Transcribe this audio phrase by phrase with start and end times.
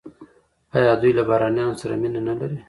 [0.77, 2.57] آیا دوی له بهرنیانو سره مینه نلري؟